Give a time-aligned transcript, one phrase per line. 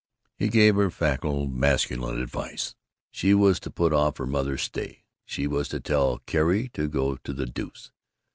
[0.35, 2.73] He gave her facile masculine advice.
[3.11, 5.03] She was to put off her mother's stay.
[5.27, 7.91] She was to tell Carrie to go to the deuce.